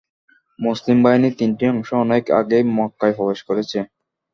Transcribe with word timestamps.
মুসলিম 0.59 0.97
বাহিনীর 1.03 1.37
তিনটি 1.39 1.63
অংশ 1.73 1.89
অনেক 2.03 2.23
আগেই 2.39 2.63
মক্কায় 2.77 3.15
প্রবেশ 3.17 3.39
করেছে। 3.47 3.79